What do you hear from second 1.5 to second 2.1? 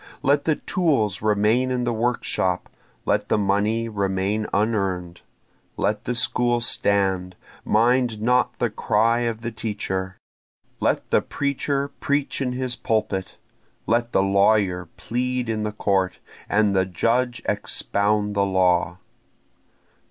in the